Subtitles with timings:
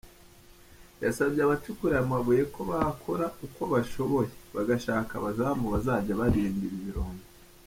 [1.03, 7.25] Yasabye abacukura aya mabuye ko bakora uko bashoboye bagashaka abazamu bazajya barinda ibi birombe.